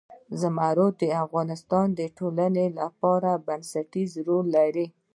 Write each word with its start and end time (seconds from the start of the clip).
زمرد 0.41 0.93
د 1.01 1.03
افغانستان 1.23 1.87
د 1.99 2.01
ټولنې 2.17 2.65
لپاره 2.79 3.31
بنسټيز 3.47 4.11
رول 4.27 4.45
لري. 4.57 4.87